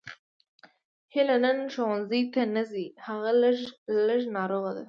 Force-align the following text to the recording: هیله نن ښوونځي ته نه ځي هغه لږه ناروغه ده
هیله 1.13 1.35
نن 1.43 1.57
ښوونځي 1.73 2.21
ته 2.33 2.41
نه 2.55 2.63
ځي 2.71 2.85
هغه 3.07 3.31
لږه 4.07 4.29
ناروغه 4.37 4.71
ده 4.75 4.79